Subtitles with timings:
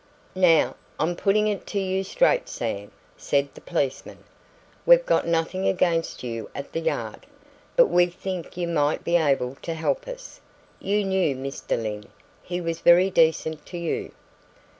[0.33, 4.17] "Now, I'm putting it to you straight, Sam," said the policeman.
[4.83, 7.27] "We've got nothing against you at the Yard,
[7.75, 10.41] but we think you might be able to help us.
[10.79, 11.77] You knew Mr.
[11.79, 12.09] Lyne;
[12.41, 14.11] he was very decent to you."